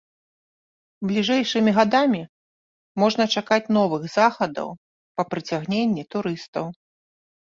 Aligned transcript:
Бліжэйшымі 1.09 1.71
гадамі 1.77 2.21
можна 3.03 3.23
чакаць 3.37 3.71
новых 3.77 4.03
захадаў 4.17 4.69
па 5.21 5.29
прыцягненні 5.35 6.03
турыстаў. 6.15 6.65